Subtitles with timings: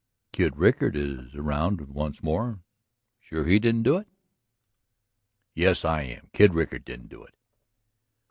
[0.31, 2.63] "Kid Rickard is around once more;
[3.19, 4.07] sure he didn't do it?"
[5.53, 6.31] "Yes, I am.
[6.33, 7.35] Kid Rickard didn't do it."